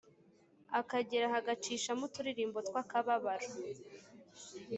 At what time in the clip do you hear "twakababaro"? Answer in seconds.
2.67-3.47